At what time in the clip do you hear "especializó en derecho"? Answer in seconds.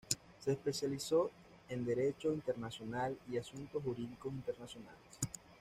0.51-2.33